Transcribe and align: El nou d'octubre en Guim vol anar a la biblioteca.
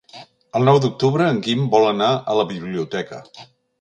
El 0.59 0.63
nou 0.69 0.77
d'octubre 0.85 1.27
en 1.33 1.41
Guim 1.49 1.61
vol 1.75 1.85
anar 1.91 2.09
a 2.33 2.39
la 2.41 2.47
biblioteca. 2.55 3.21